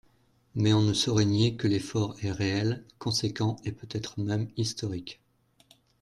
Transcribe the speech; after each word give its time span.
Mais 0.55 0.73
on 0.73 0.81
ne 0.81 0.93
saurait 0.93 1.25
nier 1.25 1.57
que 1.57 1.67
l’effort 1.67 2.15
est 2.23 2.31
réel, 2.31 2.83
conséquent 2.97 3.57
et 3.65 3.71
peut-être 3.71 4.19
même 4.19 4.47
historique. 4.57 5.21